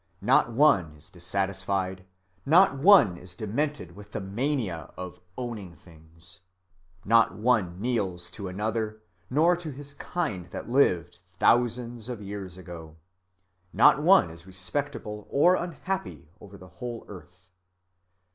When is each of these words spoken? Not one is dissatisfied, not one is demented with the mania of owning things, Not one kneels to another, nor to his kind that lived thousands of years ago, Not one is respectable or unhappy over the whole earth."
Not 0.21 0.51
one 0.51 0.93
is 0.95 1.11
dissatisfied, 1.11 2.05
not 2.43 2.75
one 2.75 3.17
is 3.17 3.35
demented 3.35 3.95
with 3.95 4.13
the 4.13 4.19
mania 4.19 4.91
of 4.97 5.19
owning 5.37 5.75
things, 5.75 6.39
Not 7.05 7.35
one 7.35 7.79
kneels 7.79 8.31
to 8.31 8.47
another, 8.47 9.03
nor 9.29 9.55
to 9.57 9.69
his 9.69 9.93
kind 9.93 10.49
that 10.49 10.67
lived 10.67 11.19
thousands 11.33 12.09
of 12.09 12.19
years 12.19 12.57
ago, 12.57 12.95
Not 13.73 14.01
one 14.01 14.31
is 14.31 14.47
respectable 14.47 15.27
or 15.29 15.53
unhappy 15.55 16.31
over 16.41 16.57
the 16.57 16.67
whole 16.79 17.05
earth." 17.07 17.51